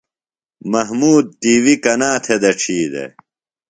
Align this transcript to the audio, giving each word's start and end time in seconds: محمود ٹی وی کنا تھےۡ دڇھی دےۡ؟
محمود 0.71 1.25
ٹی 1.39 1.53
وی 1.63 1.75
کنا 1.83 2.11
تھےۡ 2.23 2.39
دڇھی 2.41 2.79
دےۡ؟ 2.91 3.11